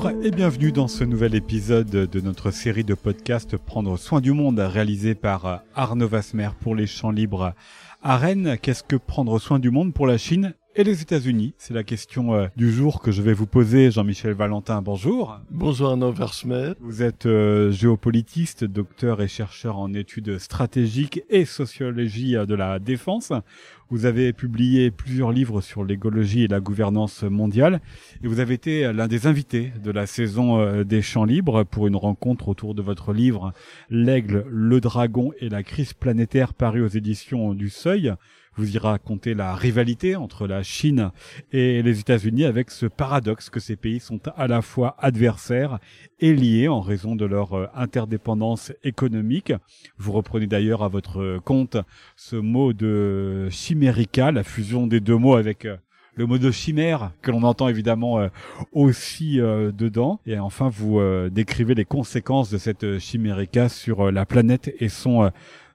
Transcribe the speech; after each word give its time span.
Bonjour 0.00 0.24
et 0.24 0.30
bienvenue 0.30 0.70
dans 0.70 0.86
ce 0.86 1.02
nouvel 1.02 1.34
épisode 1.34 1.90
de 1.90 2.20
notre 2.20 2.52
série 2.52 2.84
de 2.84 2.94
podcasts 2.94 3.56
Prendre 3.56 3.98
soin 3.98 4.20
du 4.20 4.30
monde 4.30 4.60
réalisé 4.60 5.16
par 5.16 5.64
Arnaud 5.74 6.06
Vasmer 6.06 6.50
pour 6.60 6.76
les 6.76 6.86
champs 6.86 7.10
libres 7.10 7.52
à 8.00 8.16
Rennes. 8.16 8.58
Qu'est-ce 8.62 8.84
que 8.84 8.94
prendre 8.94 9.40
soin 9.40 9.58
du 9.58 9.72
monde 9.72 9.92
pour 9.92 10.06
la 10.06 10.16
Chine? 10.16 10.54
Et 10.78 10.84
les 10.84 11.02
États-Unis 11.02 11.54
C'est 11.58 11.74
la 11.74 11.82
question 11.82 12.34
euh, 12.34 12.46
du 12.56 12.70
jour 12.72 13.02
que 13.02 13.10
je 13.10 13.20
vais 13.20 13.32
vous 13.32 13.48
poser. 13.48 13.90
Jean-Michel 13.90 14.32
Valentin, 14.34 14.80
bonjour. 14.80 15.40
Bonjour 15.50 15.88
Arnaud 15.88 16.12
Versmet. 16.12 16.74
Vous 16.78 17.02
êtes 17.02 17.26
euh, 17.26 17.72
géopolitiste, 17.72 18.62
docteur 18.62 19.20
et 19.20 19.26
chercheur 19.26 19.76
en 19.76 19.92
études 19.92 20.38
stratégiques 20.38 21.24
et 21.30 21.46
sociologie 21.46 22.36
euh, 22.36 22.46
de 22.46 22.54
la 22.54 22.78
défense. 22.78 23.32
Vous 23.90 24.06
avez 24.06 24.32
publié 24.32 24.92
plusieurs 24.92 25.32
livres 25.32 25.60
sur 25.62 25.82
l'écologie 25.82 26.44
et 26.44 26.48
la 26.48 26.60
gouvernance 26.60 27.24
mondiale 27.24 27.80
et 28.22 28.28
vous 28.28 28.38
avez 28.38 28.54
été 28.54 28.92
l'un 28.92 29.08
des 29.08 29.26
invités 29.26 29.72
de 29.82 29.90
la 29.90 30.06
saison 30.06 30.82
des 30.84 31.00
Champs 31.00 31.24
Libres 31.24 31.64
pour 31.64 31.86
une 31.86 31.96
rencontre 31.96 32.48
autour 32.48 32.74
de 32.74 32.82
votre 32.82 33.14
livre 33.14 33.54
L'Aigle, 33.88 34.44
le 34.50 34.80
Dragon 34.82 35.32
et 35.40 35.48
la 35.48 35.62
crise 35.62 35.94
planétaire 35.94 36.52
paru 36.52 36.82
aux 36.82 36.88
éditions 36.88 37.54
du 37.54 37.70
Seuil. 37.70 38.12
Vous 38.58 38.74
y 38.74 38.78
racontez 38.78 39.34
la 39.34 39.54
rivalité 39.54 40.16
entre 40.16 40.48
la 40.48 40.64
Chine 40.64 41.12
et 41.52 41.80
les 41.80 42.00
États-Unis 42.00 42.44
avec 42.44 42.72
ce 42.72 42.86
paradoxe 42.86 43.50
que 43.50 43.60
ces 43.60 43.76
pays 43.76 44.00
sont 44.00 44.18
à 44.36 44.48
la 44.48 44.62
fois 44.62 44.96
adversaires 44.98 45.78
et 46.18 46.34
liés 46.34 46.66
en 46.66 46.80
raison 46.80 47.14
de 47.14 47.24
leur 47.24 47.52
euh, 47.52 47.66
interdépendance 47.76 48.72
économique. 48.82 49.52
Vous 49.96 50.10
reprenez 50.10 50.48
d'ailleurs 50.48 50.82
à 50.82 50.88
votre 50.88 51.38
compte 51.44 51.76
ce 52.16 52.34
mot 52.34 52.72
de 52.72 53.46
chimérica, 53.48 54.32
la 54.32 54.42
fusion 54.42 54.88
des 54.88 54.98
deux 54.98 55.16
mots 55.16 55.36
avec 55.36 55.64
euh, 55.64 55.76
le 56.16 56.26
mot 56.26 56.38
de 56.38 56.50
chimère 56.50 57.12
que 57.22 57.30
l'on 57.30 57.44
entend 57.44 57.68
évidemment 57.68 58.18
euh, 58.18 58.26
aussi 58.72 59.36
dedans. 59.36 60.18
Et 60.26 60.36
enfin, 60.36 60.68
vous 60.68 61.00
décrivez 61.30 61.76
les 61.76 61.84
conséquences 61.84 62.50
de 62.50 62.58
cette 62.58 62.98
chimérica 62.98 63.68
sur 63.68 64.10
la 64.10 64.26
planète 64.26 64.74
et 64.80 64.88
son 64.88 65.30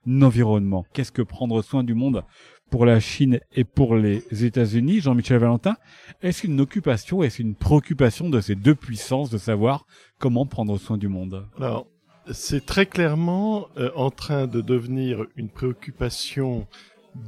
environnement. 0.05 0.85
Qu'est-ce 0.91 1.13
que 1.13 1.21
prendre 1.21 1.61
soin 1.61 1.85
du 1.85 1.93
monde 1.93 2.25
pour 2.73 2.87
la 2.87 2.99
Chine 2.99 3.39
et 3.51 3.65
pour 3.65 3.95
les 3.95 4.23
États-Unis, 4.43 4.99
Jean-Michel 4.99 5.37
Valentin, 5.37 5.75
est-ce 6.23 6.47
une 6.47 6.59
occupation, 6.59 7.21
est-ce 7.21 7.39
une 7.39 7.53
préoccupation 7.53 8.31
de 8.31 8.41
ces 8.41 8.55
deux 8.55 8.73
puissances 8.73 9.29
de 9.29 9.37
savoir 9.37 9.85
comment 10.17 10.47
prendre 10.47 10.79
soin 10.79 10.97
du 10.97 11.07
monde? 11.07 11.45
Alors, 11.59 11.85
c'est 12.31 12.65
très 12.65 12.87
clairement 12.87 13.67
euh, 13.77 13.91
en 13.95 14.09
train 14.09 14.47
de 14.47 14.59
devenir 14.59 15.23
une 15.35 15.49
préoccupation 15.49 16.65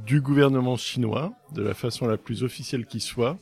du 0.04 0.20
gouvernement 0.20 0.76
chinois, 0.76 1.32
de 1.54 1.62
la 1.62 1.74
façon 1.74 2.08
la 2.08 2.16
plus 2.16 2.42
officielle 2.42 2.84
qui 2.84 2.98
soit, 2.98 3.38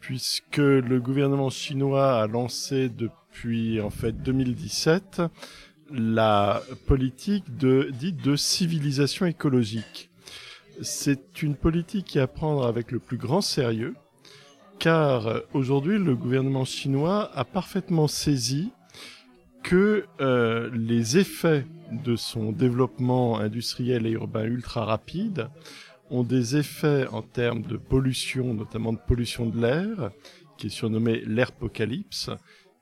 puisque 0.00 0.56
le 0.56 0.98
gouvernement 0.98 1.50
chinois 1.50 2.20
a 2.20 2.26
lancé 2.26 2.88
depuis 2.88 3.80
en 3.80 3.90
fait 3.90 4.24
2017 4.24 5.22
la 5.92 6.62
politique 6.88 7.44
dite 7.48 8.24
de 8.24 8.34
civilisation 8.34 9.24
écologique 9.24 10.08
c'est 10.82 11.42
une 11.42 11.56
politique 11.56 12.16
à 12.16 12.26
prendre 12.26 12.66
avec 12.66 12.92
le 12.92 12.98
plus 12.98 13.16
grand 13.16 13.40
sérieux, 13.40 13.94
car 14.78 15.26
euh, 15.26 15.40
aujourd'hui 15.52 15.98
le 15.98 16.14
gouvernement 16.14 16.64
chinois 16.64 17.30
a 17.34 17.44
parfaitement 17.44 18.08
saisi 18.08 18.70
que 19.62 20.04
euh, 20.20 20.70
les 20.72 21.18
effets 21.18 21.66
de 21.92 22.16
son 22.16 22.52
développement 22.52 23.38
industriel 23.38 24.06
et 24.06 24.10
urbain 24.10 24.44
ultra 24.44 24.84
rapide 24.84 25.48
ont 26.10 26.22
des 26.22 26.56
effets 26.56 27.06
en 27.08 27.22
termes 27.22 27.62
de 27.62 27.76
pollution, 27.76 28.54
notamment 28.54 28.92
de 28.92 28.98
pollution 28.98 29.46
de 29.46 29.60
l'air, 29.60 30.10
qui 30.56 30.68
est 30.68 30.70
surnommée 30.70 31.22
l'airpocalypse, 31.26 32.30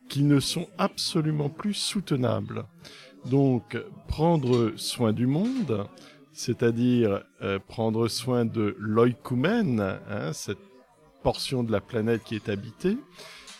qui 0.09 0.23
ne 0.23 0.39
sont 0.39 0.69
absolument 0.79 1.49
plus 1.49 1.75
soutenables. 1.75 2.67
Donc, 3.25 3.77
prendre 4.07 4.73
soin 4.77 5.13
du 5.13 5.27
monde, 5.27 5.87
c'est-à-dire 6.37 7.23
euh, 7.43 7.59
prendre 7.67 8.09
soin 8.09 8.45
de 8.45 8.77
l'oïkumène, 8.79 9.99
hein, 10.11 10.33
cette 10.35 10.59
portion 11.23 11.65
de 11.65 11.73
la 11.73 11.81
planète 11.81 12.23
qui 12.25 12.35
est 12.35 12.51
habitée, 12.51 12.99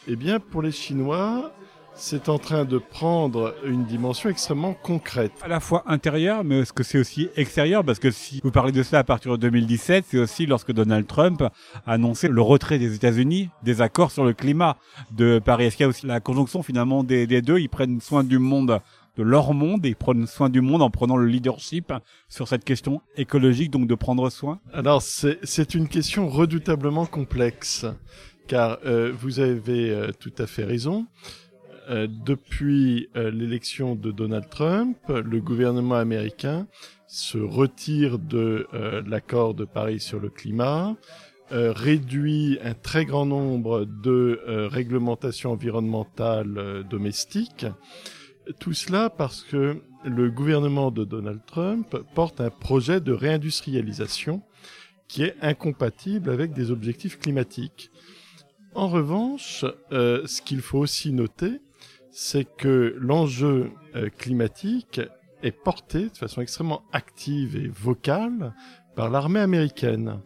eh 0.07 0.15
bien 0.15 0.39
pour 0.39 0.61
les 0.61 0.73
Chinois, 0.73 1.53
c'est 1.95 2.29
en 2.29 2.39
train 2.39 2.67
de 2.67 2.77
prendre 2.77 3.55
une 3.65 3.87
dimension 3.87 4.29
extrêmement 4.29 4.75
concrète. 4.75 5.33
À 5.43 5.49
la 5.49 5.61
fois 5.61 5.85
intérieure, 5.87 6.45
mais 6.45 6.61
est-ce 6.61 6.73
que 6.75 6.83
c'est 6.83 6.99
aussi 6.99 7.31
extérieur? 7.35 7.83
Parce 7.83 7.99
que 7.99 8.11
si 8.11 8.41
vous 8.45 8.51
parlez 8.51 8.73
de 8.73 8.83
cela 8.83 8.99
à 8.99 9.05
partir 9.05 9.33
de 9.33 9.37
2017, 9.39 10.05
c'est 10.09 10.19
aussi 10.19 10.45
lorsque 10.45 10.73
Donald 10.73 11.07
Trump 11.07 11.43
a 11.43 11.53
annoncé 11.87 12.29
le 12.29 12.43
retrait 12.43 12.79
des 12.79 12.95
États-Unis 12.95 13.49
des 13.63 13.81
accords 13.81 14.11
sur 14.11 14.25
le 14.27 14.35
climat 14.35 14.77
de 15.13 15.41
Paris. 15.43 15.65
Est-ce 15.65 15.79
qu'il 15.79 15.85
y 15.85 15.87
a 15.87 15.89
aussi 15.89 16.07
la 16.07 16.21
conjonction 16.21 16.63
finalement 16.63 17.03
des, 17.03 17.27
des 17.27 17.41
deux? 17.41 17.59
Ils 17.59 17.71
prennent 17.71 18.03
soin 18.03 18.23
du 18.23 18.39
monde 18.39 18.81
de 19.17 19.23
leur 19.23 19.55
monde 19.55 19.85
et 19.87 19.95
prennent 19.95 20.27
soin 20.27 20.51
du 20.51 20.61
monde 20.61 20.83
en 20.83 20.91
prenant 20.91 21.17
le 21.17 21.27
leadership 21.27 21.93
sur 22.29 22.49
cette 22.49 22.65
question 22.65 23.01
écologique, 23.17 23.71
donc 23.71 23.87
de 23.87 23.95
prendre 23.95 24.31
soin 24.31 24.61
Alors 24.73 25.03
c'est 25.03 25.75
une 25.75 25.89
question 25.89 26.29
redoutablement 26.29 27.07
complexe, 27.07 27.87
car 28.47 28.79
euh, 28.85 29.13
vous 29.19 29.41
avez 29.41 29.91
euh, 29.91 30.11
tout 30.19 30.33
à 30.39 30.47
fait 30.47 30.65
raison. 30.65 31.07
Euh, 31.89 32.09
depuis 32.09 33.09
l'élection 33.15 33.95
de 33.95 34.11
Donald 34.11 34.49
Trump, 34.51 34.97
le 35.09 35.41
gouvernement 35.41 35.95
américain 35.95 36.67
se 37.07 37.39
retire 37.39 38.19
de 38.19 38.67
l'accord 39.07 39.55
de 39.55 39.65
Paris 39.65 40.01
sur 40.01 40.19
le 40.19 40.29
climat, 40.29 40.97
réduit 41.53 42.59
un 42.65 42.75
très 42.75 43.05
grand 43.05 43.25
nombre 43.25 43.85
de 43.85 44.41
réglementations 44.67 45.53
environnementales 45.53 46.85
domestiques, 46.91 47.67
tout 48.59 48.73
cela 48.73 49.11
parce 49.11 49.43
que 49.43 49.83
le 50.05 50.31
gouvernement 50.31 50.91
de 50.91 51.05
Donald 51.05 51.41
Trump 51.47 51.97
porte 52.15 52.41
un 52.41 52.51
projet 52.51 53.01
de 53.01 53.13
réindustrialisation 53.13 54.43
qui 55.09 55.23
est 55.23 55.37
incompatible 55.41 56.31
avec 56.31 56.53
des 56.53 56.71
objectifs 56.71 57.19
climatiques. 57.19 57.91
En 58.75 58.89
revanche, 58.89 59.65
euh, 59.93 60.27
ce 60.27 60.43
qu'il 60.43 60.61
faut 60.61 60.79
aussi 60.79 61.13
noter, 61.13 61.61
c'est 62.11 62.45
que 62.45 62.95
l'enjeu 62.99 63.71
euh, 63.95 64.09
climatique 64.09 65.01
est 65.43 65.53
porté 65.53 66.09
de 66.09 66.17
façon 66.17 66.41
extrêmement 66.41 66.83
active 66.93 67.57
et 67.57 67.69
vocale 67.69 68.55
par 68.95 69.11
l'armée 69.11 69.41
américaine. 69.41 70.21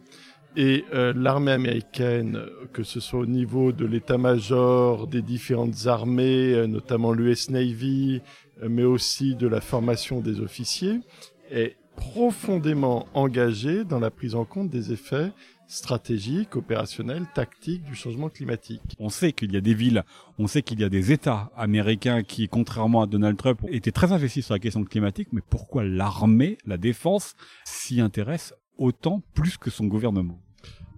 Et 0.57 0.83
euh, 0.93 1.13
l'armée 1.15 1.53
américaine, 1.53 2.41
que 2.73 2.83
ce 2.83 2.99
soit 2.99 3.21
au 3.21 3.25
niveau 3.25 3.71
de 3.71 3.85
l'état-major 3.85 5.07
des 5.07 5.21
différentes 5.21 5.87
armées, 5.87 6.53
euh, 6.53 6.67
notamment 6.67 7.13
l'US 7.13 7.49
Navy, 7.49 8.21
euh, 8.61 8.67
mais 8.69 8.83
aussi 8.83 9.35
de 9.35 9.47
la 9.47 9.61
formation 9.61 10.19
des 10.19 10.41
officiers, 10.41 10.99
est 11.49 11.77
profondément 11.95 13.07
engagée 13.13 13.85
dans 13.85 13.99
la 13.99 14.11
prise 14.11 14.35
en 14.35 14.43
compte 14.43 14.69
des 14.69 14.91
effets 14.91 15.31
stratégiques, 15.67 16.57
opérationnels, 16.57 17.25
tactiques 17.33 17.83
du 17.83 17.95
changement 17.95 18.27
climatique. 18.27 18.81
On 18.99 19.09
sait 19.09 19.31
qu'il 19.31 19.53
y 19.53 19.57
a 19.57 19.61
des 19.61 19.73
villes, 19.73 20.03
on 20.37 20.47
sait 20.47 20.63
qu'il 20.63 20.81
y 20.81 20.83
a 20.83 20.89
des 20.89 21.13
États 21.13 21.49
américains 21.55 22.23
qui, 22.23 22.49
contrairement 22.49 23.03
à 23.03 23.07
Donald 23.07 23.37
Trump, 23.37 23.61
étaient 23.69 23.93
très 23.93 24.11
investis 24.11 24.45
sur 24.45 24.53
la 24.53 24.59
question 24.59 24.83
climatique, 24.83 25.29
mais 25.31 25.41
pourquoi 25.49 25.85
l'armée, 25.85 26.57
la 26.65 26.77
défense, 26.77 27.35
s'y 27.63 28.01
intéresse 28.01 28.53
autant 28.81 29.21
plus 29.33 29.57
que 29.57 29.69
son 29.69 29.85
gouvernement. 29.85 30.41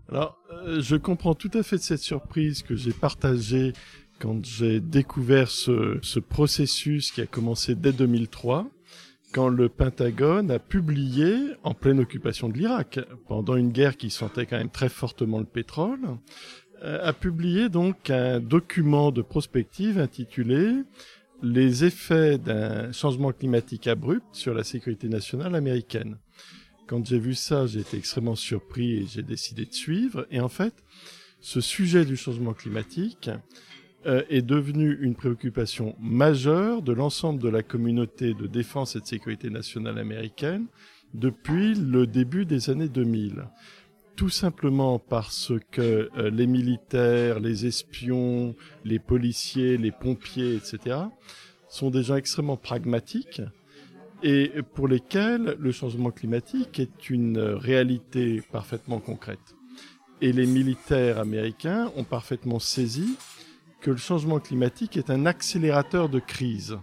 Alors, 0.09 0.37
euh, 0.51 0.81
je 0.81 0.95
comprends 0.95 1.35
tout 1.35 1.51
à 1.53 1.63
fait 1.63 1.77
cette 1.77 2.01
surprise 2.01 2.63
que 2.63 2.75
j'ai 2.75 2.93
partagée 2.93 3.73
quand 4.19 4.45
j'ai 4.45 4.79
découvert 4.79 5.49
ce, 5.49 5.99
ce, 6.01 6.19
processus 6.19 7.11
qui 7.11 7.21
a 7.21 7.25
commencé 7.25 7.75
dès 7.75 7.91
2003, 7.91 8.67
quand 9.33 9.49
le 9.49 9.67
Pentagone 9.67 10.51
a 10.51 10.59
publié, 10.59 11.35
en 11.63 11.73
pleine 11.73 11.99
occupation 11.99 12.47
de 12.47 12.57
l'Irak, 12.57 12.99
pendant 13.27 13.55
une 13.55 13.71
guerre 13.71 13.97
qui 13.97 14.11
sentait 14.11 14.45
quand 14.45 14.57
même 14.57 14.69
très 14.69 14.89
fortement 14.89 15.39
le 15.39 15.45
pétrole, 15.45 15.99
euh, 16.83 16.99
a 17.01 17.13
publié 17.13 17.69
donc 17.69 18.09
un 18.09 18.39
document 18.39 19.11
de 19.11 19.21
prospective 19.21 19.97
intitulé 19.99 20.73
Les 21.41 21.83
effets 21.83 22.37
d'un 22.37 22.91
changement 22.91 23.31
climatique 23.31 23.87
abrupt 23.87 24.25
sur 24.31 24.53
la 24.53 24.63
sécurité 24.63 25.09
nationale 25.09 25.55
américaine. 25.55 26.17
Quand 26.87 27.05
j'ai 27.05 27.19
vu 27.19 27.33
ça, 27.33 27.65
j'ai 27.65 27.79
été 27.79 27.97
extrêmement 27.97 28.35
surpris 28.35 28.93
et 28.93 29.05
j'ai 29.05 29.23
décidé 29.23 29.65
de 29.65 29.73
suivre. 29.73 30.27
Et 30.31 30.39
en 30.39 30.49
fait, 30.49 30.73
ce 31.39 31.61
sujet 31.61 32.05
du 32.05 32.17
changement 32.17 32.53
climatique 32.53 33.29
euh, 34.05 34.23
est 34.29 34.41
devenu 34.41 34.97
une 35.01 35.15
préoccupation 35.15 35.95
majeure 35.99 36.81
de 36.81 36.91
l'ensemble 36.91 37.41
de 37.41 37.47
la 37.47 37.63
communauté 37.63 38.33
de 38.33 38.47
défense 38.47 38.95
et 38.95 38.99
de 38.99 39.05
sécurité 39.05 39.49
nationale 39.49 39.97
américaine 39.97 40.65
depuis 41.13 41.73
le 41.73 42.05
début 42.05 42.45
des 42.45 42.69
années 42.69 42.89
2000. 42.89 43.45
Tout 44.17 44.29
simplement 44.29 44.99
parce 44.99 45.53
que 45.71 46.09
euh, 46.17 46.29
les 46.29 46.47
militaires, 46.47 47.39
les 47.39 47.65
espions, 47.65 48.55
les 48.83 48.99
policiers, 48.99 49.77
les 49.77 49.91
pompiers, 49.91 50.55
etc., 50.55 50.97
sont 51.69 51.89
des 51.89 52.03
gens 52.03 52.17
extrêmement 52.17 52.57
pragmatiques 52.57 53.41
et 54.23 54.61
pour 54.73 54.87
lesquels 54.87 55.57
le 55.59 55.71
changement 55.71 56.09
climatique 56.09 56.79
est 56.79 57.09
une 57.09 57.37
réalité 57.37 58.41
parfaitement 58.51 58.99
concrète. 58.99 59.55
Et 60.21 60.31
les 60.31 60.45
militaires 60.45 61.19
américains 61.19 61.91
ont 61.97 62.05
parfaitement 62.05 62.59
saisi 62.59 63.17
que 63.81 63.91
le 63.91 63.97
changement 63.97 64.39
climatique 64.39 64.95
est 64.95 65.09
un 65.09 65.25
accélérateur 65.25 66.07
de 66.07 66.19
crise. 66.19 66.77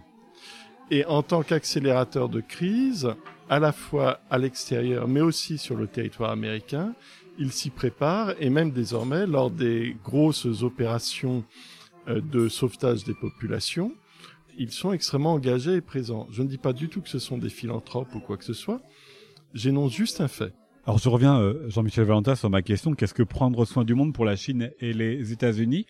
Et 0.91 1.03
en 1.05 1.23
tant 1.23 1.41
qu'accélérateur 1.41 2.29
de 2.29 2.41
crise, 2.41 3.09
à 3.49 3.59
la 3.59 3.71
fois 3.71 4.21
à 4.29 4.37
l'extérieur, 4.37 5.07
mais 5.07 5.21
aussi 5.21 5.57
sur 5.57 5.75
le 5.75 5.87
territoire 5.87 6.29
américain, 6.29 6.93
il 7.39 7.51
s'y 7.51 7.71
prépare 7.71 8.35
et 8.39 8.51
même 8.51 8.71
désormais, 8.71 9.25
lors 9.25 9.49
des 9.49 9.97
grosses 10.03 10.45
opérations 10.61 11.43
euh, 12.07 12.21
de 12.21 12.49
sauvetage 12.49 13.03
des 13.03 13.15
populations, 13.15 13.93
ils 14.61 14.71
sont 14.71 14.93
extrêmement 14.93 15.33
engagés 15.33 15.77
et 15.77 15.81
présents. 15.81 16.27
Je 16.29 16.43
ne 16.43 16.47
dis 16.47 16.59
pas 16.59 16.71
du 16.71 16.87
tout 16.87 17.01
que 17.01 17.09
ce 17.09 17.17
sont 17.17 17.39
des 17.39 17.49
philanthropes 17.49 18.13
ou 18.13 18.19
quoi 18.19 18.37
que 18.37 18.43
ce 18.43 18.53
soit, 18.53 18.79
j'énonce 19.55 19.91
juste 19.91 20.21
un 20.21 20.27
fait. 20.27 20.53
Alors 20.87 20.97
je 20.97 21.09
reviens, 21.09 21.39
euh, 21.39 21.69
Jean-Michel 21.69 22.05
Valentin, 22.05 22.33
sur 22.33 22.49
ma 22.49 22.63
question. 22.63 22.95
Qu'est-ce 22.95 23.13
que 23.13 23.21
prendre 23.21 23.65
soin 23.65 23.83
du 23.83 23.93
monde 23.93 24.15
pour 24.15 24.25
la 24.25 24.35
Chine 24.35 24.71
et 24.79 24.93
les 24.93 25.31
États-Unis 25.31 25.85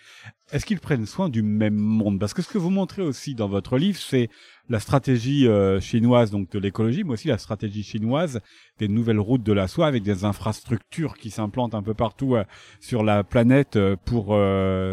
Est-ce 0.51 0.65
qu'ils 0.65 0.81
prennent 0.81 1.05
soin 1.05 1.29
du 1.29 1.43
même 1.43 1.77
monde? 1.77 2.19
Parce 2.19 2.33
que 2.33 2.41
ce 2.41 2.49
que 2.49 2.57
vous 2.57 2.69
montrez 2.69 3.01
aussi 3.01 3.33
dans 3.33 3.47
votre 3.47 3.77
livre, 3.77 3.97
c'est 3.97 4.27
la 4.67 4.81
stratégie 4.81 5.47
euh, 5.47 5.79
chinoise 5.79 6.29
donc 6.29 6.51
de 6.51 6.59
l'écologie, 6.59 7.05
mais 7.05 7.13
aussi 7.13 7.29
la 7.29 7.37
stratégie 7.37 7.83
chinoise 7.83 8.41
des 8.79 8.89
nouvelles 8.89 9.21
routes 9.21 9.43
de 9.43 9.53
la 9.53 9.69
soie 9.69 9.87
avec 9.87 10.03
des 10.03 10.25
infrastructures 10.25 11.13
qui 11.13 11.29
s'implantent 11.29 11.73
un 11.73 11.83
peu 11.83 11.93
partout 11.93 12.35
euh, 12.35 12.43
sur 12.81 13.01
la 13.01 13.23
planète 13.23 13.79
pour 14.03 14.35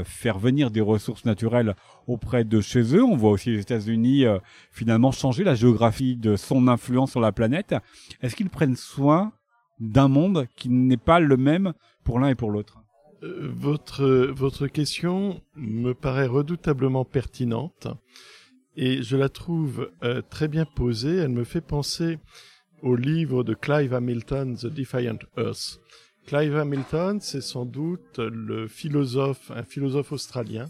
faire 0.05 0.39
venir 0.39 0.71
des 0.71 0.81
ressources 0.81 1.25
naturelles 1.25 1.75
auprès 2.07 2.45
de 2.45 2.61
chez 2.61 2.95
eux. 2.95 3.03
On 3.03 3.17
voit 3.17 3.33
aussi 3.33 3.51
les 3.51 3.61
États-Unis 3.61 4.27
finalement 4.71 5.11
changer 5.11 5.43
la 5.43 5.57
géographie 5.57 6.15
de 6.15 6.37
son 6.37 6.69
influence 6.69 7.11
sur 7.11 7.21
la 7.21 7.33
planète. 7.33 7.75
Est-ce 8.23 8.37
qu'ils 8.37 8.51
prennent 8.51 8.77
soin 8.77 9.33
d'un 9.81 10.09
monde 10.09 10.47
qui 10.57 10.69
n'est 10.69 10.97
pas 10.97 11.21
le 11.21 11.37
même 11.37 11.73
pour 12.05 12.19
l'un 12.19 12.29
et 12.29 12.35
pour 12.35 12.51
l'autre 12.51 12.83
euh, 13.23 13.51
votre, 13.53 14.05
votre 14.07 14.69
question 14.69 15.41
me 15.57 15.93
paraît 15.93 16.27
redoutablement 16.27 17.05
pertinente 17.05 17.89
et 18.77 19.03
je 19.03 19.17
la 19.17 19.29
trouve 19.29 19.91
euh, 20.05 20.23
très 20.31 20.47
bien 20.47 20.65
posée. 20.65 21.17
Elle 21.17 21.31
me 21.31 21.43
fait 21.43 21.61
penser 21.61 22.19
au 22.83 22.95
livre 22.95 23.43
de 23.43 23.55
Clive 23.55 23.93
Hamilton, 23.93 24.57
The 24.57 24.67
Defiant 24.67 25.19
Earth. 25.37 25.81
Clive 26.27 26.57
Hamilton, 26.57 27.21
c'est 27.21 27.41
sans 27.41 27.65
doute 27.65 28.19
le 28.19 28.69
philosophe, 28.69 29.51
un 29.51 29.65
philosophe 29.65 30.13
australien, 30.13 30.67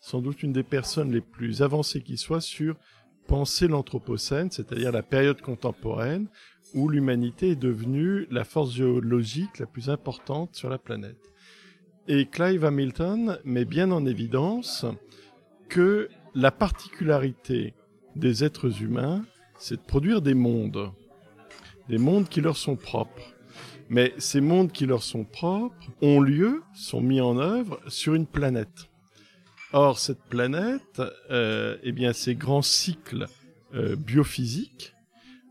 sans 0.00 0.20
doute 0.20 0.44
une 0.44 0.52
des 0.52 0.62
personnes 0.62 1.10
les 1.10 1.20
plus 1.20 1.62
avancées 1.62 2.02
qui 2.02 2.16
soit 2.16 2.40
sur 2.40 2.76
penser 3.28 3.68
l'Anthropocène, 3.68 4.50
c'est-à-dire 4.50 4.90
la 4.90 5.04
période 5.04 5.40
contemporaine, 5.40 6.26
où 6.74 6.88
l'humanité 6.88 7.50
est 7.50 7.56
devenue 7.56 8.26
la 8.30 8.44
force 8.44 8.72
géologique 8.72 9.58
la 9.58 9.66
plus 9.66 9.90
importante 9.90 10.56
sur 10.56 10.68
la 10.68 10.78
planète. 10.78 11.30
Et 12.08 12.26
Clive 12.26 12.64
Hamilton 12.64 13.38
met 13.44 13.66
bien 13.66 13.90
en 13.92 14.06
évidence 14.06 14.86
que 15.68 16.08
la 16.34 16.50
particularité 16.50 17.74
des 18.16 18.44
êtres 18.44 18.82
humains, 18.82 19.24
c'est 19.58 19.76
de 19.76 19.86
produire 19.86 20.22
des 20.22 20.34
mondes, 20.34 20.90
des 21.88 21.98
mondes 21.98 22.28
qui 22.28 22.40
leur 22.40 22.56
sont 22.56 22.76
propres. 22.76 23.34
Mais 23.90 24.14
ces 24.18 24.40
mondes 24.40 24.72
qui 24.72 24.86
leur 24.86 25.02
sont 25.02 25.24
propres 25.24 25.76
ont 26.00 26.20
lieu, 26.20 26.62
sont 26.74 27.00
mis 27.02 27.20
en 27.20 27.38
œuvre 27.38 27.78
sur 27.88 28.14
une 28.14 28.26
planète. 28.26 28.87
Or, 29.72 29.98
cette 29.98 30.22
planète, 30.22 31.02
euh, 31.30 31.76
eh 31.82 31.92
bien, 31.92 32.14
ces 32.14 32.34
grands 32.34 32.62
cycles 32.62 33.26
euh, 33.74 33.96
biophysiques 33.96 34.94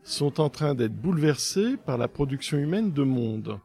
sont 0.02 0.40
en 0.40 0.48
train 0.48 0.74
d'être 0.74 0.94
bouleversés 0.94 1.76
par 1.76 1.98
la 1.98 2.08
production 2.08 2.58
humaine 2.58 2.92
de 2.92 3.04
monde. 3.04 3.60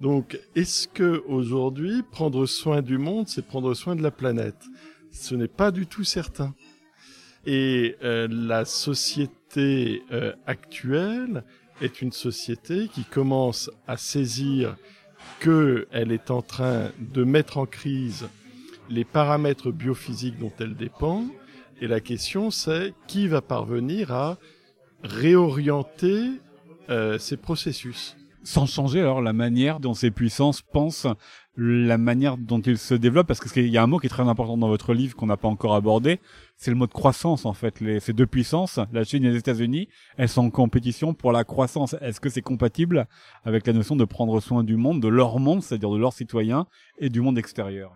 Donc, 0.00 0.40
est-ce 0.54 0.88
que 0.88 1.22
aujourd'hui, 1.26 2.02
prendre 2.02 2.46
soin 2.46 2.80
du 2.80 2.96
monde, 2.96 3.28
c'est 3.28 3.44
prendre 3.44 3.74
soin 3.74 3.94
de 3.94 4.02
la 4.02 4.10
planète? 4.10 4.64
Ce 5.12 5.34
n'est 5.34 5.48
pas 5.48 5.70
du 5.70 5.86
tout 5.86 6.04
certain. 6.04 6.54
Et 7.44 7.96
euh, 8.02 8.26
la 8.30 8.64
société 8.64 10.02
euh, 10.12 10.32
actuelle 10.46 11.44
est 11.82 12.00
une 12.00 12.12
société 12.12 12.88
qui 12.88 13.04
commence 13.04 13.70
à 13.86 13.98
saisir 13.98 14.76
qu'elle 15.40 16.12
est 16.12 16.30
en 16.30 16.40
train 16.40 16.90
de 16.98 17.24
mettre 17.24 17.58
en 17.58 17.66
crise 17.66 18.28
les 18.90 19.04
paramètres 19.04 19.70
biophysiques 19.70 20.38
dont 20.38 20.52
elle 20.58 20.74
dépend. 20.74 21.24
Et 21.80 21.86
la 21.86 22.00
question, 22.00 22.50
c'est 22.50 22.92
qui 23.06 23.28
va 23.28 23.40
parvenir 23.40 24.12
à 24.12 24.36
réorienter 25.02 26.32
euh, 26.90 27.18
ces 27.18 27.36
processus. 27.36 28.16
Sans 28.42 28.66
changer 28.66 29.00
alors 29.00 29.20
la 29.20 29.32
manière 29.32 29.80
dont 29.80 29.94
ces 29.94 30.10
puissances 30.10 30.62
pensent, 30.62 31.06
la 31.56 31.98
manière 31.98 32.38
dont 32.38 32.60
ils 32.60 32.78
se 32.78 32.94
développent, 32.94 33.26
parce 33.26 33.40
qu'il 33.40 33.68
y 33.68 33.76
a 33.76 33.82
un 33.82 33.86
mot 33.86 33.98
qui 33.98 34.06
est 34.06 34.10
très 34.10 34.26
important 34.28 34.56
dans 34.56 34.68
votre 34.68 34.94
livre 34.94 35.14
qu'on 35.14 35.26
n'a 35.26 35.36
pas 35.36 35.48
encore 35.48 35.74
abordé, 35.74 36.20
c'est 36.56 36.70
le 36.70 36.76
mot 36.76 36.86
de 36.86 36.92
croissance 36.92 37.44
en 37.44 37.52
fait. 37.52 37.82
Ces 38.00 38.12
deux 38.14 38.26
puissances, 38.26 38.80
la 38.92 39.04
Chine 39.04 39.24
et 39.24 39.30
les 39.30 39.38
États-Unis, 39.38 39.88
elles 40.16 40.28
sont 40.28 40.46
en 40.46 40.50
compétition 40.50 41.12
pour 41.12 41.32
la 41.32 41.44
croissance. 41.44 41.94
Est-ce 42.00 42.20
que 42.20 42.30
c'est 42.30 42.42
compatible 42.42 43.06
avec 43.44 43.66
la 43.66 43.74
notion 43.74 43.94
de 43.94 44.04
prendre 44.04 44.40
soin 44.40 44.64
du 44.64 44.76
monde, 44.76 45.02
de 45.02 45.08
leur 45.08 45.38
monde, 45.38 45.62
c'est-à-dire 45.62 45.90
de 45.90 45.98
leurs 45.98 46.14
citoyens, 46.14 46.66
et 46.98 47.10
du 47.10 47.20
monde 47.20 47.38
extérieur? 47.38 47.92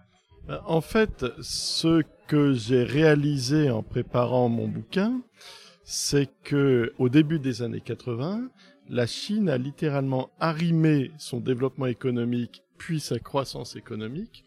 En 0.66 0.80
fait, 0.80 1.24
ce 1.40 2.02
que 2.26 2.52
j'ai 2.52 2.84
réalisé 2.84 3.70
en 3.70 3.82
préparant 3.82 4.48
mon 4.48 4.68
bouquin, 4.68 5.22
c'est 5.84 6.28
que 6.42 6.92
au 6.98 7.08
début 7.08 7.38
des 7.38 7.62
années 7.62 7.80
80, 7.80 8.50
la 8.88 9.06
Chine 9.06 9.48
a 9.48 9.56
littéralement 9.56 10.30
arrimé 10.40 11.12
son 11.18 11.40
développement 11.40 11.86
économique 11.86 12.62
puis 12.76 13.00
sa 13.00 13.18
croissance 13.18 13.76
économique 13.76 14.44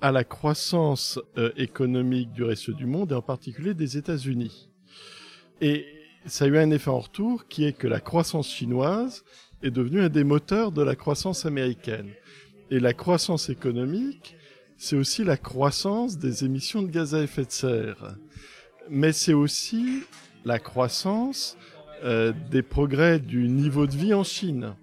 à 0.00 0.10
la 0.12 0.24
croissance 0.24 1.20
euh, 1.36 1.52
économique 1.56 2.32
du 2.32 2.42
reste 2.42 2.70
du 2.70 2.86
monde 2.86 3.12
et 3.12 3.14
en 3.14 3.22
particulier 3.22 3.74
des 3.74 3.96
États-Unis. 3.96 4.70
Et 5.60 5.86
ça 6.26 6.46
a 6.46 6.48
eu 6.48 6.58
un 6.58 6.70
effet 6.70 6.90
en 6.90 7.00
retour 7.00 7.46
qui 7.48 7.64
est 7.64 7.74
que 7.74 7.86
la 7.86 8.00
croissance 8.00 8.48
chinoise 8.48 9.24
est 9.62 9.70
devenue 9.70 10.00
un 10.00 10.08
des 10.08 10.24
moteurs 10.24 10.72
de 10.72 10.82
la 10.82 10.96
croissance 10.96 11.44
américaine. 11.44 12.10
Et 12.70 12.80
la 12.80 12.94
croissance 12.94 13.50
économique, 13.50 14.36
c'est 14.80 14.96
aussi 14.96 15.24
la 15.24 15.36
croissance 15.36 16.18
des 16.18 16.44
émissions 16.44 16.82
de 16.82 16.88
gaz 16.88 17.14
à 17.14 17.22
effet 17.22 17.44
de 17.44 17.50
serre 17.50 18.16
mais 18.90 19.12
c'est 19.12 19.32
aussi 19.32 20.02
la 20.44 20.58
croissance 20.58 21.56
euh, 22.02 22.32
des 22.50 22.62
progrès 22.62 23.20
du 23.20 23.48
niveau 23.48 23.86
de 23.86 23.94
vie 23.94 24.12
en 24.12 24.24
Chine, 24.24 24.74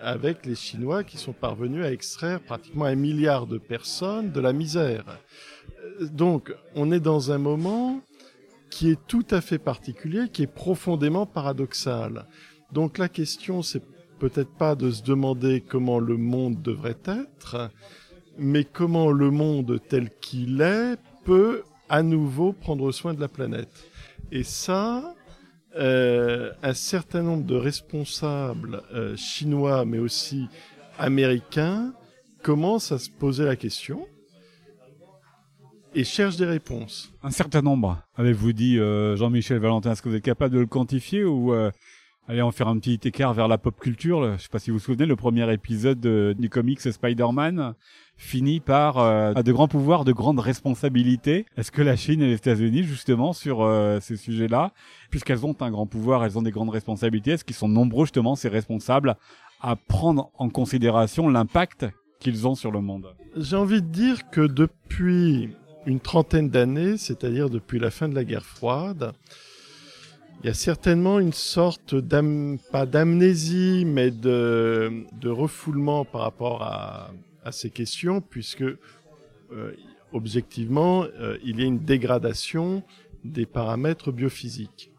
avec 0.00 0.46
les 0.46 0.54
Chinois 0.54 1.04
qui 1.04 1.16
sont 1.16 1.32
parvenus 1.32 1.84
à 1.84 1.90
extraire 1.90 2.40
pratiquement 2.40 2.84
un 2.84 2.94
milliard 2.94 3.46
de 3.46 3.58
personnes 3.58 4.30
de 4.30 4.40
la 4.40 4.52
misère. 4.52 5.04
Euh, 6.00 6.06
donc, 6.06 6.54
on 6.74 6.92
est 6.92 7.00
dans 7.00 7.32
un 7.32 7.38
moment 7.38 8.00
qui 8.70 8.90
est 8.90 9.06
tout 9.06 9.26
à 9.30 9.40
fait 9.40 9.58
particulier, 9.58 10.28
qui 10.32 10.42
est 10.42 10.52
profondément 10.52 11.26
paradoxal. 11.26 12.26
Donc 12.72 12.98
la 12.98 13.08
question, 13.08 13.62
c'est 13.62 13.82
peut-être 14.18 14.54
pas 14.56 14.74
de 14.74 14.90
se 14.90 15.02
demander 15.02 15.60
comment 15.60 15.98
le 15.98 16.16
monde 16.16 16.60
devrait 16.62 16.98
être, 17.06 17.70
mais 18.38 18.64
comment 18.64 19.10
le 19.10 19.30
monde 19.30 19.80
tel 19.88 20.10
qu'il 20.20 20.60
est 20.60 20.96
peut 21.24 21.62
à 21.88 22.02
nouveau 22.02 22.52
prendre 22.52 22.90
soin 22.92 23.14
de 23.14 23.20
la 23.20 23.28
planète? 23.28 23.86
Et 24.32 24.42
ça, 24.42 25.14
euh, 25.76 26.52
un 26.62 26.74
certain 26.74 27.22
nombre 27.22 27.44
de 27.44 27.54
responsables 27.54 28.82
euh, 28.92 29.16
chinois, 29.16 29.84
mais 29.84 29.98
aussi 29.98 30.48
américains, 30.98 31.92
commencent 32.42 32.92
à 32.92 32.98
se 32.98 33.10
poser 33.10 33.44
la 33.44 33.56
question 33.56 34.06
et 35.94 36.04
cherchent 36.04 36.36
des 36.36 36.46
réponses. 36.46 37.12
Un 37.22 37.30
certain 37.30 37.62
nombre, 37.62 37.98
avez-vous 38.16 38.52
dit, 38.52 38.78
euh, 38.78 39.16
Jean-Michel 39.16 39.58
Valentin, 39.58 39.92
est-ce 39.92 40.02
que 40.02 40.08
vous 40.08 40.14
êtes 40.14 40.24
capable 40.24 40.54
de 40.54 40.60
le 40.60 40.66
quantifier 40.66 41.24
ou 41.24 41.54
allez 42.28 42.42
en 42.42 42.50
faire 42.50 42.68
un 42.68 42.78
petit 42.78 43.00
écart 43.04 43.34
vers 43.34 43.48
la 43.48 43.58
pop 43.58 43.78
culture 43.78 44.24
Je 44.24 44.32
ne 44.32 44.38
sais 44.38 44.48
pas 44.48 44.58
si 44.58 44.70
vous 44.70 44.78
vous 44.78 44.84
souvenez, 44.84 45.06
le 45.06 45.16
premier 45.16 45.50
épisode 45.52 46.00
du 46.00 46.50
comics 46.50 46.80
Spider-Man, 46.80 47.74
finit 48.16 48.60
par 48.60 48.98
euh, 48.98 49.34
de 49.34 49.52
grands 49.52 49.68
pouvoirs, 49.68 50.04
de 50.04 50.12
grandes 50.12 50.40
responsabilités. 50.40 51.46
Est-ce 51.56 51.70
que 51.70 51.82
la 51.82 51.96
Chine 51.96 52.22
et 52.22 52.26
les 52.26 52.34
États-Unis, 52.34 52.82
justement, 52.82 53.32
sur 53.32 53.62
euh, 53.62 54.00
ces 54.00 54.16
sujets-là, 54.16 54.72
puisqu'elles 55.10 55.44
ont 55.44 55.54
un 55.60 55.70
grand 55.70 55.86
pouvoir, 55.86 56.24
elles 56.24 56.38
ont 56.38 56.42
des 56.42 56.50
grandes 56.50 56.70
responsabilités, 56.70 57.32
est-ce 57.32 57.44
qu'ils 57.44 57.56
sont 57.56 57.68
nombreux, 57.68 58.06
justement, 58.06 58.34
ces 58.34 58.48
responsables, 58.48 59.16
à 59.60 59.76
prendre 59.76 60.30
en 60.38 60.48
considération 60.48 61.28
l'impact 61.28 61.86
qu'ils 62.20 62.46
ont 62.46 62.54
sur 62.54 62.70
le 62.70 62.80
monde? 62.80 63.14
J'ai 63.36 63.56
envie 63.56 63.82
de 63.82 63.88
dire 63.88 64.30
que 64.30 64.40
depuis 64.40 65.50
une 65.84 66.00
trentaine 66.00 66.48
d'années, 66.48 66.96
c'est-à-dire 66.96 67.50
depuis 67.50 67.78
la 67.78 67.90
fin 67.90 68.08
de 68.08 68.14
la 68.14 68.24
guerre 68.24 68.44
froide, 68.44 69.12
il 70.40 70.46
y 70.46 70.50
a 70.50 70.54
certainement 70.54 71.18
une 71.18 71.32
sorte 71.32 71.94
pas 72.70 72.86
d'amnésie, 72.86 73.84
mais 73.86 74.10
de, 74.10 75.04
refoulement 75.24 76.04
par 76.04 76.22
rapport 76.22 76.62
à, 76.62 77.10
ces 77.52 77.70
questions, 77.70 78.20
puisque 78.20 78.62
euh, 78.62 79.72
objectivement, 80.12 81.04
euh, 81.04 81.38
il 81.44 81.60
y 81.60 81.62
a 81.62 81.66
une 81.66 81.78
dégradation 81.78 82.82
des 83.22 83.46
paramètres 83.46 84.10
biophysiques. 84.10 84.90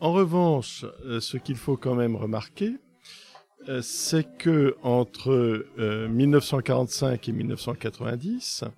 En 0.00 0.12
revanche, 0.12 0.86
euh, 1.04 1.20
ce 1.20 1.36
qu'il 1.36 1.56
faut 1.56 1.76
quand 1.76 1.94
même 1.94 2.16
remarquer, 2.16 2.76
c'est 3.82 4.38
que 4.38 4.76
entre 4.82 5.66
1945 6.08 7.28
et 7.28 7.32
1990, 7.32 8.62
euh, 8.62 8.68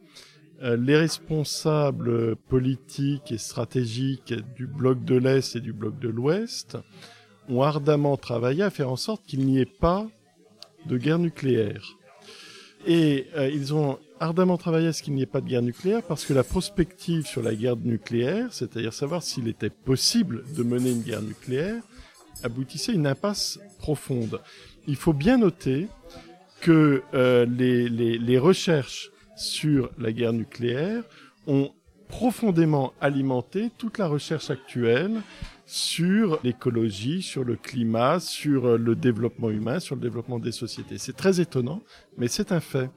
les 0.61 0.97
responsables 0.97 2.37
politiques 2.37 3.31
et 3.31 3.39
stratégiques 3.39 4.35
du 4.57 4.67
bloc 4.67 5.05
de 5.05 5.17
l'Est 5.17 5.55
et 5.57 5.61
du 5.61 5.73
bloc 5.73 5.99
de 5.99 6.09
l'Ouest 6.09 6.77
ont 7.49 7.63
ardemment 7.63 8.17
travaillé 8.17 8.63
à 8.63 8.71
faire 8.71 8.91
en 8.91 8.97
sorte 8.97 9.25
qu'il 9.25 9.45
n'y 9.47 9.61
ait 9.61 9.67
pas 9.67 10.07
de 10.87 10.97
guerre 10.99 11.19
nucléaire. 11.19 11.97
Et 12.87 13.27
euh, 13.37 13.49
ils 13.49 13.75
ont 13.75 13.99
ardemment 14.21 14.57
travaillé 14.57 14.89
à 14.89 14.93
ce 14.93 15.03
qu'il 15.03 15.15
n'y 15.15 15.23
ait 15.23 15.27
pas 15.27 15.41
de 15.41 15.49
guerre 15.49 15.63
nucléaire 15.63 16.03
parce 16.03 16.25
que 16.25 16.33
la 16.33 16.45
prospective 16.45 17.27
sur 17.27 17.43
la 17.43 17.55
guerre 17.55 17.77
nucléaire, 17.77 18.53
c'est-à-dire 18.53 18.93
savoir 18.93 19.23
s'il 19.23 19.49
était 19.49 19.71
possible 19.71 20.45
de 20.57 20.63
mener 20.63 20.91
une 20.91 21.03
guerre 21.03 21.23
nucléaire, 21.23 21.83
aboutissait 22.43 22.93
à 22.93 22.95
une 22.95 23.07
impasse 23.07 23.59
profonde. 23.79 24.41
Il 24.87 24.97
faut 24.97 25.13
bien 25.13 25.39
noter 25.39 25.89
que 26.61 27.03
euh, 27.15 27.47
les 27.47 28.39
recherches 28.39 29.11
sur 29.39 29.91
la 29.99 30.13
guerre 30.13 30.33
nucléaire 30.33 31.03
ont 31.47 31.71
profondément 32.09 32.93
alimenté 33.01 33.71
toute 33.77 33.99
la 33.99 34.07
recherche 34.07 34.51
actuelle 34.51 35.21
sur 35.67 36.41
l'écologie, 36.43 37.21
sur 37.21 37.45
le 37.45 37.57
climat, 37.57 38.21
sur 38.21 38.79
le 38.79 38.95
développement 38.95 39.51
humain, 39.51 39.81
sur 39.81 39.95
le 39.95 40.01
développement 40.01 40.39
des 40.39 40.53
sociétés. 40.53 40.97
C'est 40.97 41.17
très 41.17 41.41
étonnant, 41.41 41.83
mais 42.17 42.29
c'est 42.29 42.53
un 42.53 42.61
fait. 42.61 42.91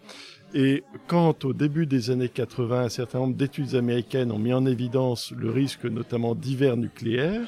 Et 0.53 0.83
quand 1.07 1.45
au 1.45 1.53
début 1.53 1.85
des 1.85 2.09
années 2.09 2.29
80, 2.29 2.83
un 2.83 2.89
certain 2.89 3.19
nombre 3.19 3.35
d'études 3.35 3.75
américaines 3.75 4.31
ont 4.31 4.39
mis 4.39 4.53
en 4.53 4.65
évidence 4.65 5.31
le 5.31 5.49
risque 5.49 5.85
notamment 5.85 6.33
d'hiver 6.33 6.77
nucléaire, 6.77 7.47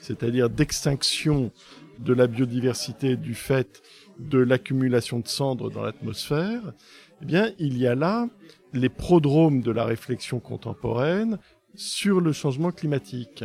c'est-à-dire 0.00 0.50
d'extinction 0.50 1.50
de 1.98 2.12
la 2.12 2.26
biodiversité 2.26 3.16
du 3.16 3.34
fait 3.34 3.82
de 4.18 4.38
l'accumulation 4.38 5.20
de 5.20 5.28
cendres 5.28 5.70
dans 5.70 5.82
l'atmosphère, 5.82 6.74
eh 7.22 7.24
bien, 7.24 7.52
il 7.58 7.78
y 7.78 7.86
a 7.86 7.94
là 7.94 8.28
les 8.72 8.88
prodromes 8.88 9.62
de 9.62 9.70
la 9.70 9.84
réflexion 9.84 10.40
contemporaine 10.40 11.38
sur 11.74 12.20
le 12.20 12.32
changement 12.32 12.70
climatique. 12.70 13.44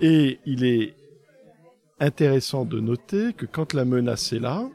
Et 0.00 0.40
il 0.46 0.64
est 0.64 0.94
intéressant 2.00 2.64
de 2.64 2.80
noter 2.80 3.32
que 3.32 3.46
quand 3.46 3.72
la 3.72 3.84
menace 3.84 4.32
est 4.32 4.40
là, 4.40 4.68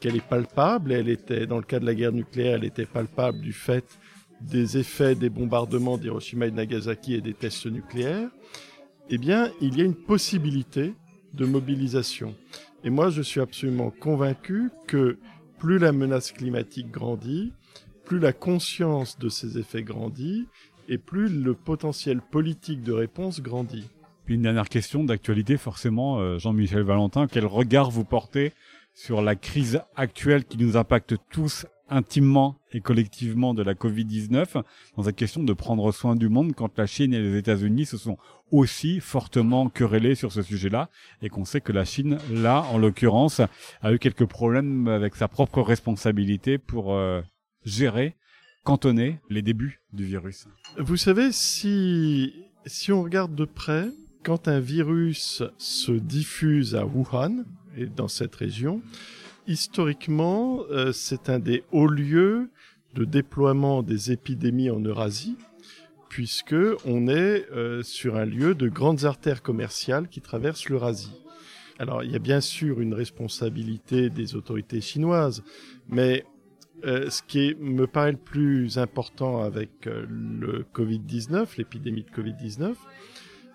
qu'elle 0.00 0.16
est 0.16 0.26
palpable, 0.26 0.92
elle 0.92 1.08
était, 1.08 1.46
dans 1.46 1.56
le 1.56 1.62
cas 1.62 1.78
de 1.78 1.86
la 1.86 1.94
guerre 1.94 2.12
nucléaire, 2.12 2.56
elle 2.56 2.64
était 2.64 2.86
palpable 2.86 3.40
du 3.40 3.52
fait 3.52 3.84
des 4.40 4.76
effets 4.76 5.14
des 5.14 5.30
bombardements 5.30 5.96
d'Hiroshima 5.96 6.46
et 6.46 6.50
de 6.50 6.56
Nagasaki 6.56 7.14
et 7.14 7.20
des 7.20 7.34
tests 7.34 7.66
nucléaires, 7.66 8.28
eh 9.08 9.18
bien, 9.18 9.50
il 9.60 9.78
y 9.78 9.82
a 9.82 9.84
une 9.84 9.94
possibilité 9.94 10.94
de 11.32 11.46
mobilisation. 11.46 12.34
Et 12.84 12.90
moi, 12.90 13.10
je 13.10 13.22
suis 13.22 13.40
absolument 13.40 13.90
convaincu 13.90 14.70
que 14.86 15.18
plus 15.64 15.78
la 15.78 15.92
menace 15.92 16.30
climatique 16.30 16.90
grandit, 16.90 17.50
plus 18.04 18.18
la 18.18 18.34
conscience 18.34 19.18
de 19.18 19.30
ces 19.30 19.56
effets 19.56 19.82
grandit, 19.82 20.46
et 20.90 20.98
plus 20.98 21.30
le 21.30 21.54
potentiel 21.54 22.20
politique 22.20 22.82
de 22.82 22.92
réponse 22.92 23.40
grandit. 23.40 23.88
Puis 24.26 24.34
une 24.34 24.42
dernière 24.42 24.68
question 24.68 25.04
d'actualité, 25.04 25.56
forcément, 25.56 26.18
euh, 26.18 26.38
Jean-Michel 26.38 26.82
Valentin, 26.82 27.26
quel 27.26 27.46
regard 27.46 27.90
vous 27.90 28.04
portez 28.04 28.52
sur 28.92 29.22
la 29.22 29.36
crise 29.36 29.80
actuelle 29.96 30.44
qui 30.44 30.58
nous 30.58 30.76
impacte 30.76 31.14
tous 31.30 31.64
intimement 31.88 32.56
et 32.72 32.80
collectivement 32.80 33.54
de 33.54 33.62
la 33.62 33.74
Covid-19 33.74 34.62
dans 34.96 35.02
cette 35.02 35.16
question 35.16 35.42
de 35.42 35.52
prendre 35.52 35.92
soin 35.92 36.16
du 36.16 36.28
monde 36.28 36.54
quand 36.54 36.76
la 36.78 36.86
Chine 36.86 37.12
et 37.12 37.20
les 37.20 37.36
États-Unis 37.36 37.86
se 37.86 37.96
sont 37.96 38.18
aussi 38.50 39.00
fortement 39.00 39.68
querellés 39.68 40.14
sur 40.14 40.32
ce 40.32 40.42
sujet-là 40.42 40.88
et 41.22 41.28
qu'on 41.28 41.44
sait 41.44 41.60
que 41.60 41.72
la 41.72 41.84
Chine, 41.84 42.18
là, 42.30 42.62
en 42.72 42.78
l'occurrence, 42.78 43.40
a 43.82 43.92
eu 43.92 43.98
quelques 43.98 44.26
problèmes 44.26 44.88
avec 44.88 45.14
sa 45.16 45.28
propre 45.28 45.60
responsabilité 45.60 46.58
pour 46.58 46.94
euh, 46.94 47.20
gérer, 47.64 48.16
cantonner 48.62 49.20
les 49.28 49.42
débuts 49.42 49.80
du 49.92 50.04
virus. 50.04 50.46
Vous 50.78 50.96
savez, 50.96 51.32
si, 51.32 52.32
si 52.64 52.92
on 52.92 53.02
regarde 53.02 53.34
de 53.34 53.44
près, 53.44 53.88
quand 54.22 54.48
un 54.48 54.60
virus 54.60 55.42
se 55.58 55.92
diffuse 55.92 56.74
à 56.74 56.86
Wuhan 56.86 57.44
et 57.76 57.86
dans 57.86 58.08
cette 58.08 58.34
région, 58.34 58.80
historiquement, 59.46 60.60
euh, 60.70 60.92
c'est 60.92 61.28
un 61.28 61.38
des 61.38 61.64
hauts 61.72 61.86
lieux 61.86 62.50
de 62.94 63.04
déploiement 63.04 63.82
des 63.82 64.12
épidémies 64.12 64.70
en 64.70 64.80
Eurasie, 64.80 65.36
puisque 66.08 66.54
on 66.84 67.08
est 67.08 67.46
euh, 67.50 67.82
sur 67.82 68.16
un 68.16 68.24
lieu 68.24 68.54
de 68.54 68.68
grandes 68.68 69.04
artères 69.04 69.42
commerciales 69.42 70.08
qui 70.08 70.20
traversent 70.20 70.68
l'Eurasie. 70.68 71.20
Alors, 71.78 72.04
il 72.04 72.12
y 72.12 72.16
a 72.16 72.20
bien 72.20 72.40
sûr 72.40 72.80
une 72.80 72.94
responsabilité 72.94 74.10
des 74.10 74.36
autorités 74.36 74.80
chinoises, 74.80 75.42
mais 75.88 76.24
euh, 76.84 77.10
ce 77.10 77.22
qui 77.22 77.56
me 77.58 77.86
paraît 77.86 78.12
le 78.12 78.18
plus 78.18 78.78
important 78.78 79.42
avec 79.42 79.86
le 79.86 80.64
Covid-19, 80.72 81.56
l'épidémie 81.58 82.04
de 82.04 82.10
Covid-19, 82.10 82.74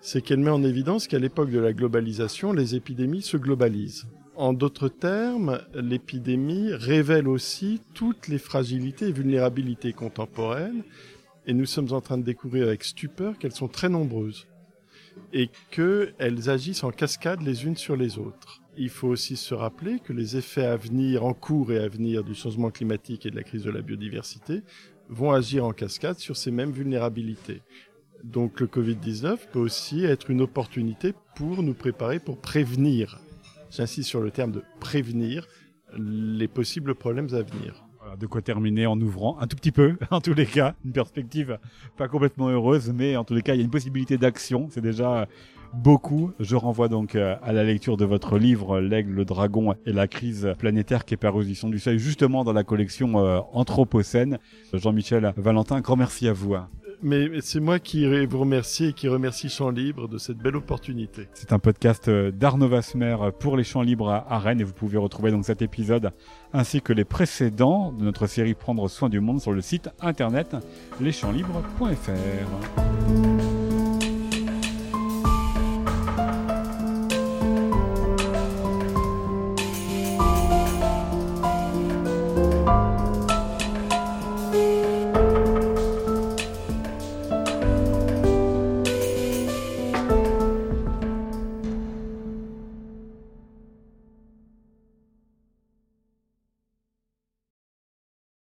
c'est 0.02 0.20
qu'elle 0.20 0.40
met 0.40 0.50
en 0.50 0.62
évidence 0.62 1.08
qu'à 1.08 1.18
l'époque 1.18 1.50
de 1.50 1.58
la 1.58 1.72
globalisation, 1.72 2.52
les 2.52 2.74
épidémies 2.74 3.22
se 3.22 3.36
globalisent. 3.36 4.06
En 4.40 4.54
d'autres 4.54 4.88
termes, 4.88 5.60
l'épidémie 5.74 6.72
révèle 6.72 7.28
aussi 7.28 7.82
toutes 7.92 8.26
les 8.26 8.38
fragilités 8.38 9.08
et 9.08 9.12
vulnérabilités 9.12 9.92
contemporaines, 9.92 10.82
et 11.46 11.52
nous 11.52 11.66
sommes 11.66 11.92
en 11.92 12.00
train 12.00 12.16
de 12.16 12.22
découvrir 12.22 12.68
avec 12.68 12.82
stupeur 12.82 13.36
qu'elles 13.36 13.52
sont 13.52 13.68
très 13.68 13.90
nombreuses 13.90 14.46
et 15.34 15.50
qu'elles 15.70 16.48
agissent 16.48 16.84
en 16.84 16.90
cascade 16.90 17.42
les 17.42 17.66
unes 17.66 17.76
sur 17.76 17.96
les 17.96 18.16
autres. 18.16 18.62
Il 18.78 18.88
faut 18.88 19.08
aussi 19.08 19.36
se 19.36 19.52
rappeler 19.52 19.98
que 19.98 20.14
les 20.14 20.38
effets 20.38 20.64
à 20.64 20.76
venir, 20.76 21.22
en 21.26 21.34
cours 21.34 21.70
et 21.70 21.78
à 21.78 21.88
venir 21.88 22.24
du 22.24 22.34
changement 22.34 22.70
climatique 22.70 23.26
et 23.26 23.30
de 23.30 23.36
la 23.36 23.42
crise 23.42 23.64
de 23.64 23.70
la 23.70 23.82
biodiversité 23.82 24.62
vont 25.10 25.32
agir 25.32 25.66
en 25.66 25.74
cascade 25.74 26.18
sur 26.18 26.38
ces 26.38 26.50
mêmes 26.50 26.72
vulnérabilités. 26.72 27.60
Donc 28.24 28.58
le 28.60 28.68
Covid-19 28.68 29.36
peut 29.52 29.58
aussi 29.58 30.02
être 30.02 30.30
une 30.30 30.40
opportunité 30.40 31.12
pour 31.36 31.62
nous 31.62 31.74
préparer, 31.74 32.20
pour 32.20 32.38
prévenir, 32.38 33.20
j'insiste 33.70 34.08
sur 34.08 34.20
le 34.20 34.30
terme 34.30 34.52
de 34.52 34.62
prévenir, 34.80 35.46
les 35.96 36.48
possibles 36.48 36.94
problèmes 36.94 37.28
à 37.34 37.42
venir. 37.42 37.84
De 38.18 38.26
quoi 38.26 38.42
terminer 38.42 38.86
en 38.86 39.00
ouvrant 39.00 39.38
un 39.40 39.46
tout 39.46 39.56
petit 39.56 39.72
peu, 39.72 39.96
en 40.10 40.20
tous 40.20 40.34
les 40.34 40.46
cas, 40.46 40.74
une 40.84 40.92
perspective 40.92 41.58
pas 41.96 42.08
complètement 42.08 42.48
heureuse, 42.48 42.92
mais 42.94 43.16
en 43.16 43.24
tous 43.24 43.34
les 43.34 43.42
cas, 43.42 43.54
il 43.54 43.58
y 43.58 43.60
a 43.60 43.64
une 43.64 43.70
possibilité 43.70 44.18
d'action, 44.18 44.68
c'est 44.70 44.80
déjà 44.80 45.28
beaucoup. 45.74 46.32
Je 46.40 46.56
renvoie 46.56 46.88
donc 46.88 47.14
euh, 47.14 47.36
à 47.42 47.52
la 47.52 47.64
lecture 47.64 47.96
de 47.96 48.04
votre 48.04 48.38
livre 48.38 48.80
L'aigle, 48.80 49.12
le 49.12 49.24
dragon 49.24 49.74
et 49.86 49.92
la 49.92 50.08
crise 50.08 50.52
planétaire 50.58 51.04
qui 51.04 51.14
est 51.14 51.18
paru 51.18 51.42
aux 51.42 51.68
du 51.68 51.78
Seuil, 51.78 51.98
justement 51.98 52.44
dans 52.44 52.52
la 52.52 52.64
collection 52.64 53.24
euh, 53.24 53.40
Anthropocène. 53.52 54.38
Jean-Michel 54.72 55.32
Valentin, 55.36 55.80
grand 55.80 55.96
merci 55.96 56.28
à 56.28 56.32
vous. 56.32 56.56
Mais 57.02 57.40
c'est 57.40 57.60
moi 57.60 57.78
qui 57.78 58.06
vous 58.26 58.38
remercie 58.38 58.86
et 58.86 58.92
qui 58.92 59.08
remercie 59.08 59.48
Champs 59.48 59.70
Libre 59.70 60.08
de 60.08 60.18
cette 60.18 60.38
belle 60.38 60.56
opportunité. 60.56 61.28
C'est 61.34 61.52
un 61.52 61.58
podcast 61.58 62.08
euh, 62.08 62.30
d'Arnaud 62.30 62.68
Vasmer 62.68 63.16
pour 63.38 63.56
les 63.56 63.64
Champs 63.64 63.80
Libres 63.82 64.10
à 64.10 64.38
Rennes 64.38 64.60
et 64.60 64.64
vous 64.64 64.74
pouvez 64.74 64.98
retrouver 64.98 65.30
donc 65.30 65.46
cet 65.46 65.62
épisode 65.62 66.12
ainsi 66.52 66.82
que 66.82 66.92
les 66.92 67.04
précédents 67.04 67.92
de 67.92 68.04
notre 68.04 68.26
série 68.26 68.54
Prendre 68.54 68.88
soin 68.88 69.08
du 69.08 69.20
monde 69.20 69.40
sur 69.40 69.52
le 69.52 69.62
site 69.62 69.88
internet 70.00 70.56
leschampslibres.fr. 71.00 73.39